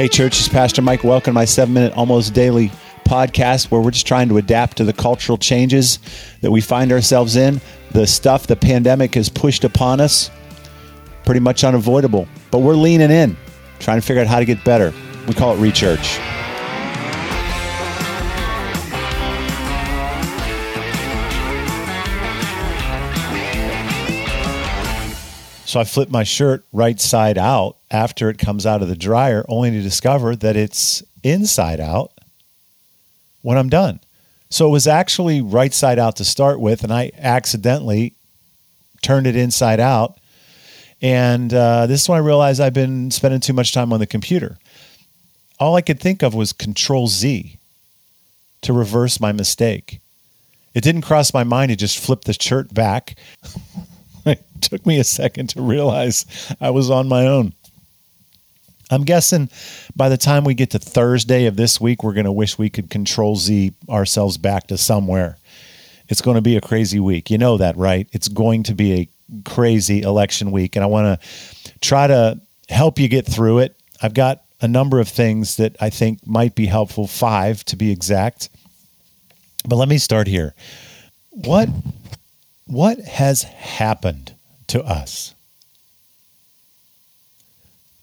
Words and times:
Hey, 0.00 0.08
church, 0.08 0.38
it's 0.38 0.48
Pastor 0.48 0.80
Mike. 0.80 1.04
Welcome 1.04 1.32
to 1.32 1.34
my 1.34 1.44
seven 1.44 1.74
minute, 1.74 1.92
almost 1.92 2.32
daily 2.32 2.70
podcast 3.04 3.70
where 3.70 3.82
we're 3.82 3.90
just 3.90 4.06
trying 4.06 4.30
to 4.30 4.38
adapt 4.38 4.78
to 4.78 4.84
the 4.84 4.94
cultural 4.94 5.36
changes 5.36 5.98
that 6.40 6.50
we 6.50 6.62
find 6.62 6.90
ourselves 6.90 7.36
in. 7.36 7.60
The 7.90 8.06
stuff 8.06 8.46
the 8.46 8.56
pandemic 8.56 9.14
has 9.16 9.28
pushed 9.28 9.62
upon 9.62 10.00
us, 10.00 10.30
pretty 11.26 11.40
much 11.40 11.64
unavoidable. 11.64 12.26
But 12.50 12.60
we're 12.60 12.76
leaning 12.76 13.10
in, 13.10 13.36
trying 13.78 14.00
to 14.00 14.06
figure 14.06 14.22
out 14.22 14.28
how 14.28 14.38
to 14.38 14.46
get 14.46 14.64
better. 14.64 14.94
We 15.28 15.34
call 15.34 15.54
it 15.54 15.58
Rechurch. 15.58 16.39
So 25.70 25.78
I 25.78 25.84
flip 25.84 26.10
my 26.10 26.24
shirt 26.24 26.64
right 26.72 27.00
side 27.00 27.38
out 27.38 27.76
after 27.92 28.28
it 28.28 28.38
comes 28.38 28.66
out 28.66 28.82
of 28.82 28.88
the 28.88 28.96
dryer, 28.96 29.44
only 29.48 29.70
to 29.70 29.80
discover 29.80 30.34
that 30.34 30.56
it's 30.56 31.00
inside 31.22 31.78
out 31.78 32.10
when 33.42 33.56
I'm 33.56 33.68
done. 33.68 34.00
So 34.48 34.66
it 34.66 34.70
was 34.70 34.88
actually 34.88 35.40
right 35.40 35.72
side 35.72 36.00
out 36.00 36.16
to 36.16 36.24
start 36.24 36.58
with, 36.58 36.82
and 36.82 36.92
I 36.92 37.12
accidentally 37.16 38.14
turned 39.00 39.28
it 39.28 39.36
inside 39.36 39.78
out. 39.78 40.18
And 41.00 41.54
uh, 41.54 41.86
this 41.86 42.02
is 42.02 42.08
when 42.08 42.16
I 42.16 42.26
realized 42.26 42.60
I've 42.60 42.74
been 42.74 43.12
spending 43.12 43.38
too 43.38 43.52
much 43.52 43.72
time 43.72 43.92
on 43.92 44.00
the 44.00 44.08
computer. 44.08 44.58
All 45.60 45.76
I 45.76 45.82
could 45.82 46.00
think 46.00 46.24
of 46.24 46.34
was 46.34 46.52
Control 46.52 47.06
Z 47.06 47.58
to 48.62 48.72
reverse 48.72 49.20
my 49.20 49.30
mistake. 49.30 50.00
It 50.74 50.82
didn't 50.82 51.02
cross 51.02 51.32
my 51.32 51.44
mind 51.44 51.70
to 51.70 51.76
just 51.76 51.96
flip 51.96 52.24
the 52.24 52.32
shirt 52.32 52.74
back. 52.74 53.16
it 54.26 54.44
took 54.60 54.84
me 54.86 54.98
a 54.98 55.04
second 55.04 55.50
to 55.50 55.62
realize 55.62 56.26
I 56.60 56.70
was 56.70 56.90
on 56.90 57.08
my 57.08 57.26
own. 57.26 57.54
I'm 58.90 59.04
guessing 59.04 59.48
by 59.94 60.08
the 60.08 60.16
time 60.16 60.44
we 60.44 60.54
get 60.54 60.70
to 60.70 60.78
Thursday 60.78 61.46
of 61.46 61.56
this 61.56 61.80
week, 61.80 62.02
we're 62.02 62.12
going 62.12 62.24
to 62.24 62.32
wish 62.32 62.58
we 62.58 62.70
could 62.70 62.90
control 62.90 63.36
Z 63.36 63.72
ourselves 63.88 64.36
back 64.36 64.66
to 64.68 64.76
somewhere. 64.76 65.38
It's 66.08 66.20
going 66.20 66.34
to 66.34 66.42
be 66.42 66.56
a 66.56 66.60
crazy 66.60 66.98
week. 66.98 67.30
You 67.30 67.38
know 67.38 67.56
that, 67.58 67.76
right? 67.76 68.08
It's 68.12 68.26
going 68.26 68.64
to 68.64 68.74
be 68.74 68.92
a 68.92 69.08
crazy 69.44 70.02
election 70.02 70.50
week. 70.50 70.74
And 70.74 70.82
I 70.82 70.86
want 70.88 71.20
to 71.20 71.78
try 71.80 72.08
to 72.08 72.40
help 72.68 72.98
you 72.98 73.08
get 73.08 73.26
through 73.26 73.60
it. 73.60 73.76
I've 74.02 74.14
got 74.14 74.42
a 74.60 74.66
number 74.66 74.98
of 74.98 75.08
things 75.08 75.56
that 75.56 75.76
I 75.80 75.90
think 75.90 76.26
might 76.26 76.56
be 76.56 76.66
helpful, 76.66 77.06
five 77.06 77.64
to 77.66 77.76
be 77.76 77.92
exact. 77.92 78.50
But 79.68 79.76
let 79.76 79.88
me 79.88 79.98
start 79.98 80.26
here. 80.26 80.54
What 81.30 81.68
what 82.70 82.98
has 83.00 83.42
happened 83.42 84.34
to 84.68 84.82
us? 84.82 85.34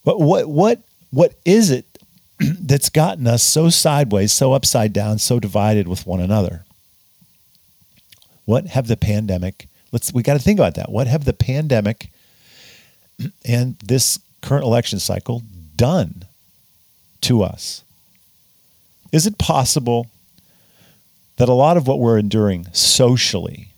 But 0.03 0.19
what 0.19 0.47
what 0.47 0.81
what 1.11 1.33
is 1.45 1.71
it 1.71 1.85
that's 2.39 2.89
gotten 2.89 3.27
us 3.27 3.43
so 3.43 3.69
sideways, 3.69 4.31
so 4.31 4.53
upside 4.53 4.93
down, 4.93 5.19
so 5.19 5.39
divided 5.39 5.87
with 5.87 6.05
one 6.05 6.19
another? 6.19 6.63
What 8.45 8.67
have 8.67 8.87
the 8.87 8.97
pandemic 8.97 9.67
let's 9.91 10.13
we 10.13 10.23
got 10.23 10.33
to 10.33 10.39
think 10.39 10.59
about 10.59 10.75
that. 10.75 10.91
What 10.91 11.07
have 11.07 11.25
the 11.25 11.33
pandemic 11.33 12.09
and 13.45 13.77
this 13.79 14.19
current 14.41 14.63
election 14.63 14.99
cycle 14.99 15.43
done 15.75 16.25
to 17.21 17.43
us? 17.43 17.83
Is 19.11 19.25
it 19.25 19.37
possible 19.37 20.07
that 21.37 21.49
a 21.49 21.53
lot 21.53 21.77
of 21.77 21.87
what 21.87 21.99
we're 21.99 22.17
enduring 22.17 22.67
socially 22.73 23.69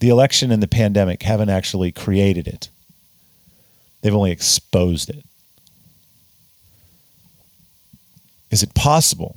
the 0.00 0.08
election 0.08 0.50
and 0.50 0.62
the 0.62 0.68
pandemic 0.68 1.22
haven't 1.22 1.50
actually 1.50 1.92
created 1.92 2.48
it, 2.48 2.68
they've 4.00 4.14
only 4.14 4.32
exposed 4.32 5.10
it. 5.10 5.24
Is 8.50 8.62
it 8.62 8.74
possible 8.74 9.36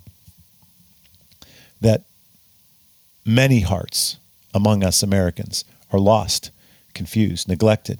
that 1.81 2.03
many 3.25 3.59
hearts 3.59 4.17
among 4.53 4.83
us 4.83 5.03
Americans 5.03 5.65
are 5.91 5.99
lost, 5.99 6.49
confused, 6.93 7.47
neglected, 7.47 7.99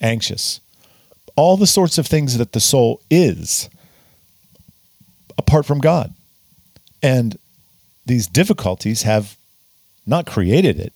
anxious? 0.00 0.60
All 1.36 1.56
the 1.56 1.66
sorts 1.66 1.98
of 1.98 2.06
things 2.06 2.38
that 2.38 2.52
the 2.52 2.60
soul 2.60 3.00
is 3.10 3.68
apart 5.36 5.66
from 5.66 5.80
God. 5.80 6.14
And 7.02 7.36
these 8.06 8.26
difficulties 8.28 9.02
have 9.02 9.36
not 10.06 10.26
created 10.26 10.78
it, 10.78 10.92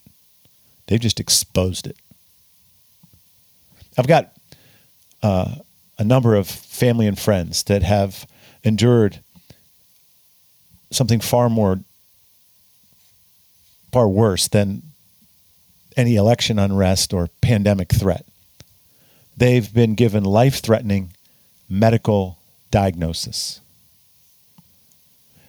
They've 0.88 0.98
just 0.98 1.20
exposed 1.20 1.86
it. 1.86 1.96
I've 3.96 4.06
got 4.06 4.32
uh, 5.22 5.56
a 5.98 6.04
number 6.04 6.34
of 6.34 6.48
family 6.48 7.06
and 7.06 7.18
friends 7.18 7.62
that 7.64 7.82
have 7.82 8.26
endured 8.64 9.20
something 10.90 11.20
far 11.20 11.48
more, 11.50 11.80
far 13.92 14.08
worse 14.08 14.48
than 14.48 14.82
any 15.96 16.16
election 16.16 16.58
unrest 16.58 17.12
or 17.12 17.28
pandemic 17.42 17.92
threat. 17.92 18.24
They've 19.36 19.72
been 19.72 19.94
given 19.94 20.24
life 20.24 20.60
threatening 20.60 21.12
medical 21.68 22.38
diagnosis. 22.70 23.60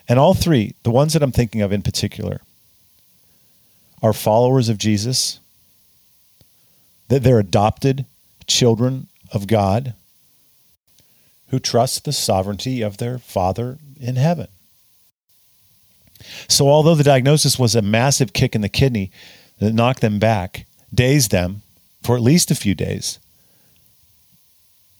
And 0.07 0.19
all 0.19 0.33
three, 0.33 0.75
the 0.83 0.91
ones 0.91 1.13
that 1.13 1.23
I'm 1.23 1.31
thinking 1.31 1.61
of 1.61 1.71
in 1.71 1.81
particular, 1.81 2.41
are 4.01 4.13
followers 4.13 4.69
of 4.69 4.77
Jesus, 4.77 5.39
that 7.07 7.23
they're 7.23 7.39
adopted 7.39 8.05
children 8.47 9.07
of 9.33 9.47
God 9.47 9.93
who 11.49 11.59
trust 11.59 12.05
the 12.05 12.13
sovereignty 12.13 12.81
of 12.81 12.97
their 12.97 13.17
Father 13.17 13.77
in 13.99 14.15
heaven. 14.15 14.47
So, 16.47 16.67
although 16.69 16.95
the 16.95 17.03
diagnosis 17.03 17.57
was 17.57 17.75
a 17.75 17.81
massive 17.81 18.33
kick 18.33 18.55
in 18.55 18.61
the 18.61 18.69
kidney 18.69 19.11
that 19.59 19.73
knocked 19.73 20.01
them 20.01 20.19
back, 20.19 20.65
dazed 20.93 21.31
them 21.31 21.61
for 22.03 22.15
at 22.15 22.21
least 22.21 22.51
a 22.51 22.55
few 22.55 22.75
days, 22.75 23.19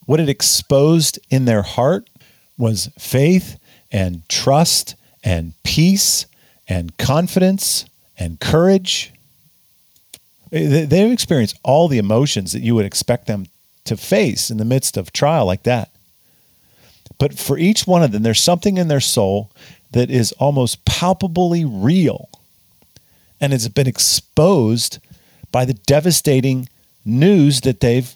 what 0.06 0.20
it 0.20 0.30
exposed 0.30 1.20
in 1.30 1.46
their 1.46 1.62
heart 1.62 2.10
was 2.58 2.90
faith 2.98 3.60
and 3.92 4.28
trust 4.28 4.96
and 5.24 5.54
peace 5.64 6.26
and 6.68 6.98
confidence 6.98 7.86
and 8.20 8.40
courage. 8.40 9.12
They've 10.52 11.12
experienced 11.12 11.58
all 11.64 11.88
the 11.88 11.98
emotions 11.98 12.52
that 12.52 12.62
you 12.62 12.76
would 12.76 12.86
expect 12.86 13.26
them 13.28 13.48
to 13.86 13.98
face 13.98 14.52
in 14.52 14.58
the 14.58 14.66
midst 14.66 14.98
of 14.98 15.12
trial 15.12 15.46
like 15.46 15.64
that. 15.64 15.90
But 17.18 17.40
for 17.40 17.58
each 17.58 17.88
one 17.88 18.04
of 18.04 18.12
them, 18.12 18.24
there's 18.24 18.42
something 18.42 18.78
in 18.78 18.88
their 18.88 19.00
soul 19.00 19.52
that 19.92 20.12
is 20.12 20.32
almost 20.34 20.86
palpably 20.86 21.66
real. 21.66 22.30
And 23.42 23.54
it's 23.54 23.68
been 23.68 23.88
exposed 23.88 25.00
by 25.52 25.66
the 25.66 25.74
devastating 25.74 26.70
news 27.06 27.62
that 27.62 27.80
they've 27.80 28.16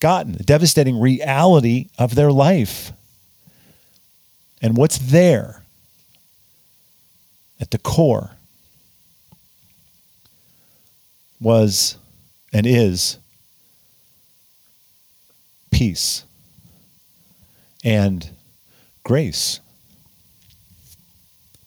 gotten, 0.00 0.32
the 0.32 0.44
devastating 0.44 1.00
reality 1.00 1.88
of 1.98 2.14
their 2.14 2.30
life. 2.30 2.92
And 4.62 4.76
what's 4.76 4.98
there 4.98 5.62
at 7.60 7.70
the 7.70 7.78
core 7.78 8.32
was 11.40 11.96
and 12.52 12.66
is 12.66 13.18
peace 15.70 16.24
and 17.84 18.30
grace. 19.04 19.60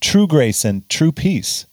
True 0.02 0.28
grace 0.28 0.66
and 0.66 0.88
true 0.90 1.12
peace. 1.12 1.66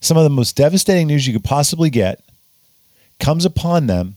Some 0.00 0.16
of 0.16 0.24
the 0.24 0.30
most 0.30 0.56
devastating 0.56 1.06
news 1.06 1.26
you 1.26 1.32
could 1.32 1.44
possibly 1.44 1.90
get 1.90 2.22
comes 3.18 3.44
upon 3.44 3.86
them 3.86 4.16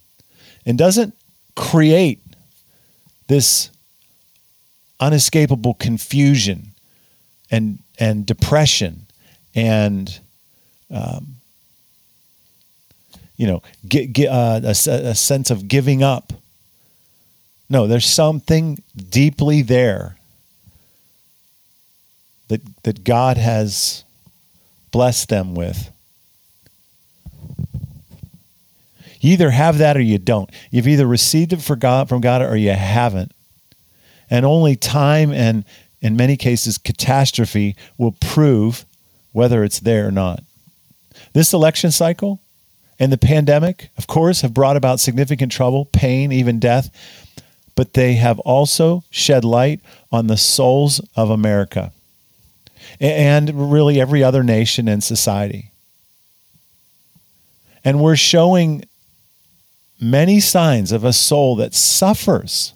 and 0.65 0.77
doesn't 0.77 1.15
create 1.55 2.21
this 3.27 3.69
unescapable 4.99 5.75
confusion 5.75 6.71
and 7.49 7.79
and 7.97 8.25
depression 8.25 9.07
and 9.55 10.19
um, 10.91 11.35
you 13.37 13.47
know, 13.47 13.61
get, 13.87 14.11
get 14.13 14.29
uh, 14.29 14.61
a, 14.63 14.71
a 14.71 15.15
sense 15.15 15.49
of 15.49 15.67
giving 15.67 16.03
up. 16.03 16.33
No, 17.69 17.87
there's 17.87 18.05
something 18.05 18.81
deeply 18.95 19.61
there 19.61 20.17
that 22.47 22.61
that 22.83 23.03
God 23.03 23.37
has 23.37 24.03
blessed 24.91 25.29
them 25.29 25.53
with. 25.53 25.91
You 29.21 29.33
either 29.33 29.51
have 29.51 29.77
that 29.79 29.97
or 29.97 30.01
you 30.01 30.17
don't. 30.17 30.49
You've 30.71 30.87
either 30.87 31.05
received 31.05 31.53
it 31.53 31.61
from 31.61 31.79
God, 31.79 32.09
from 32.09 32.21
God 32.21 32.41
or 32.41 32.55
you 32.55 32.71
haven't. 32.71 33.33
And 34.29 34.45
only 34.45 34.75
time 34.75 35.31
and, 35.31 35.65
in 36.01 36.15
many 36.15 36.37
cases, 36.37 36.77
catastrophe 36.77 37.75
will 37.97 38.13
prove 38.13 38.85
whether 39.33 39.63
it's 39.63 39.79
there 39.79 40.07
or 40.07 40.11
not. 40.11 40.43
This 41.33 41.53
election 41.53 41.91
cycle 41.91 42.39
and 42.99 43.11
the 43.11 43.17
pandemic, 43.17 43.89
of 43.97 44.07
course, 44.07 44.41
have 44.41 44.53
brought 44.53 44.77
about 44.77 44.99
significant 44.99 45.51
trouble, 45.51 45.85
pain, 45.85 46.31
even 46.31 46.59
death, 46.59 46.89
but 47.75 47.93
they 47.93 48.15
have 48.15 48.39
also 48.39 49.03
shed 49.09 49.45
light 49.45 49.79
on 50.11 50.27
the 50.27 50.37
souls 50.37 50.99
of 51.15 51.29
America 51.29 51.91
and 52.99 53.71
really 53.71 53.99
every 53.99 54.23
other 54.23 54.43
nation 54.43 54.87
and 54.87 55.03
society. 55.03 55.71
And 57.83 58.01
we're 58.01 58.15
showing 58.15 58.83
many 59.99 60.39
signs 60.39 60.91
of 60.91 61.03
a 61.03 61.13
soul 61.13 61.55
that 61.57 61.73
suffers 61.73 62.73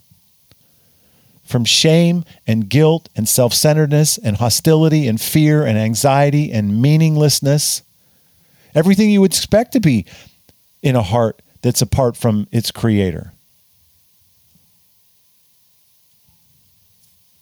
from 1.43 1.65
shame 1.65 2.23
and 2.47 2.69
guilt 2.69 3.09
and 3.15 3.27
self 3.27 3.53
centeredness 3.53 4.17
and 4.17 4.37
hostility 4.37 5.07
and 5.07 5.19
fear 5.19 5.65
and 5.65 5.77
anxiety 5.77 6.51
and 6.51 6.81
meaninglessness. 6.81 7.83
Everything 8.75 9.09
you 9.09 9.21
would 9.21 9.31
expect 9.31 9.73
to 9.73 9.79
be 9.79 10.05
in 10.81 10.95
a 10.95 11.01
heart 11.01 11.41
that's 11.61 11.81
apart 11.81 12.17
from 12.17 12.47
its 12.51 12.71
creator. 12.71 13.31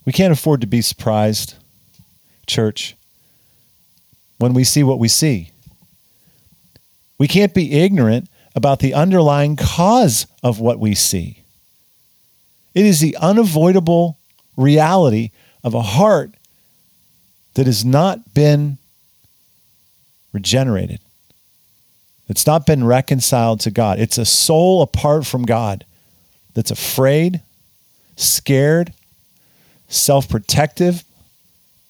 We 0.06 0.14
can't 0.14 0.34
afford 0.34 0.62
to 0.62 0.68
be 0.68 0.82
surprised, 0.82 1.56
church, 2.48 2.96
when 4.40 4.54
we 4.54 4.64
see 4.64 4.84
what 4.84 5.00
we 5.00 5.08
see. 5.08 5.52
We 7.18 7.28
can't 7.28 7.54
be 7.54 7.80
ignorant 7.80 8.30
about 8.56 8.80
the 8.80 8.94
underlying 8.94 9.56
cause 9.56 10.26
of 10.44 10.60
what 10.60 10.80
we 10.80 10.96
see. 10.96 11.44
It 12.74 12.86
is 12.86 13.00
the 13.00 13.16
unavoidable 13.18 14.18
reality 14.58 15.32
of 15.64 15.74
a 15.74 15.82
heart 15.82 16.32
that 17.54 17.68
has 17.68 17.86
not 17.86 18.34
been 18.34 18.78
regenerated. 20.34 21.00
It's 22.32 22.48
not 22.48 22.66
been 22.66 22.86
reconciled 22.86 23.60
to 23.60 23.72
God. 23.72 24.00
It's 24.00 24.18
a 24.18 24.24
soul 24.24 24.82
apart 24.82 25.26
from 25.26 25.44
God 25.44 25.84
that's 26.54 26.72
afraid, 26.72 27.42
scared, 28.16 28.94
self 29.90 30.30
protective, 30.30 31.04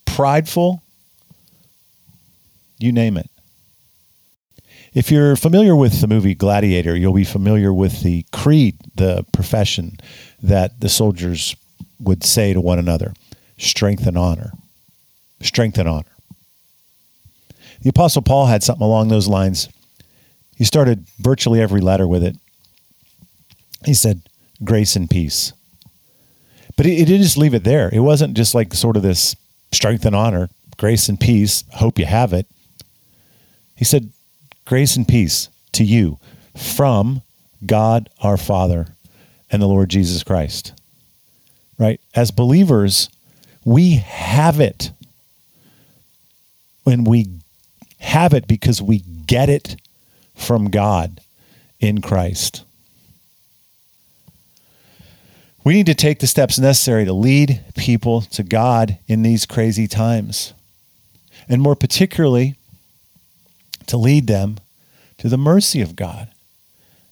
prideful, 0.06 0.82
you 2.80 2.92
name 2.92 3.18
it. 3.18 3.30
If 4.96 5.12
you're 5.12 5.36
familiar 5.36 5.76
with 5.76 6.02
the 6.02 6.08
movie 6.08 6.34
Gladiator, 6.34 6.98
you'll 6.98 7.14
be 7.14 7.24
familiar 7.24 7.72
with 7.72 8.02
the 8.02 8.26
creed, 8.34 8.78
the 8.96 9.24
profession 9.32 9.98
that 10.42 10.80
the 10.80 10.90
soldiers 10.90 11.56
would 12.00 12.24
say 12.24 12.52
to 12.52 12.60
one 12.60 12.80
another 12.80 13.14
strength 13.60 14.08
and 14.08 14.18
honor. 14.18 14.54
Strength 15.40 15.78
and 15.78 15.88
honor. 15.88 16.12
The 17.84 17.90
Apostle 17.90 18.24
Paul 18.24 18.48
had 18.48 18.64
something 18.64 18.84
along 18.84 19.10
those 19.10 19.28
lines. 19.28 19.70
He 20.62 20.66
started 20.66 21.08
virtually 21.18 21.60
every 21.60 21.82
letter 21.82 22.08
with 22.08 22.24
it. 22.24 22.38
He 23.84 23.96
said, 23.96 24.22
grace 24.64 24.96
and 24.96 25.10
peace. 25.10 25.54
But 26.78 26.86
he, 26.86 26.98
he 26.98 27.04
didn't 27.04 27.24
just 27.24 27.36
leave 27.36 27.56
it 27.56 27.64
there. 27.64 27.90
It 27.92 28.02
wasn't 28.02 28.38
just 28.38 28.54
like 28.54 28.72
sort 28.76 28.96
of 28.96 29.02
this 29.02 29.36
strength 29.72 30.06
and 30.06 30.16
honor, 30.16 30.52
grace 30.78 31.10
and 31.10 31.20
peace, 31.20 31.64
hope 31.72 31.98
you 31.98 32.06
have 32.06 32.32
it. 32.32 32.46
He 33.76 33.84
said, 33.84 34.12
Grace 34.66 34.96
and 34.96 35.08
peace 35.08 35.50
to 35.72 35.84
you 35.84 36.20
from 36.56 37.24
God 37.66 38.12
our 38.22 38.38
Father 38.38 38.90
and 39.50 39.64
the 39.64 39.68
Lord 39.68 39.90
Jesus 39.90 40.22
Christ. 40.22 40.74
Right? 41.80 42.00
As 42.14 42.30
believers, 42.30 43.10
we 43.66 43.94
have 43.96 44.60
it. 44.60 44.92
When 46.84 47.04
we 47.04 47.30
have 47.98 48.36
it 48.36 48.48
because 48.48 48.80
we 48.80 49.00
get 49.00 49.50
it 49.50 49.76
from 50.36 50.70
God 50.70 51.22
in 51.80 52.02
Christ. 52.02 52.64
We 55.64 55.74
need 55.74 55.86
to 55.86 55.96
take 55.96 56.20
the 56.20 56.28
steps 56.28 56.58
necessary 56.58 57.06
to 57.06 57.14
lead 57.14 57.64
people 57.76 58.22
to 58.22 58.44
God 58.44 58.98
in 59.08 59.22
these 59.22 59.46
crazy 59.46 59.88
times. 59.88 60.54
And 61.48 61.62
more 61.62 61.76
particularly, 61.76 62.56
to 63.88 63.98
lead 63.98 64.28
them 64.28 64.58
to 65.18 65.30
the 65.30 65.38
mercy 65.38 65.82
of 65.82 65.96
God 65.96 66.30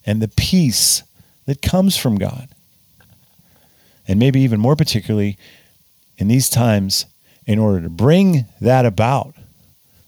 and 0.05 0.21
the 0.21 0.27
peace 0.27 1.03
that 1.45 1.61
comes 1.61 1.97
from 1.97 2.17
God. 2.17 2.49
And 4.07 4.17
maybe 4.17 4.39
even 4.41 4.59
more 4.59 4.75
particularly, 4.75 5.37
in 6.17 6.27
these 6.27 6.49
times, 6.49 7.05
in 7.45 7.59
order 7.59 7.81
to 7.81 7.89
bring 7.89 8.45
that 8.61 8.85
about, 8.85 9.35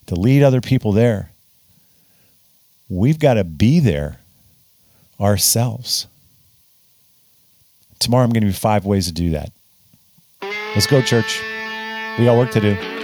to 0.07 0.15
lead 0.15 0.43
other 0.43 0.61
people 0.61 0.91
there, 0.91 1.30
we've 2.91 3.19
got 3.19 3.35
to 3.35 3.43
be 3.45 3.79
there 3.79 4.17
ourselves. 5.19 6.07
Tomorrow, 7.99 8.23
I'm 8.25 8.31
going 8.31 8.41
to 8.41 8.47
be 8.47 8.53
five 8.53 8.85
ways 8.85 9.05
to 9.05 9.13
do 9.13 9.29
that. 9.29 9.51
Let's 10.75 10.87
go, 10.87 11.01
church. 11.01 11.39
We 12.19 12.25
got 12.25 12.37
work 12.37 12.51
to 12.51 12.59
do. 12.59 13.00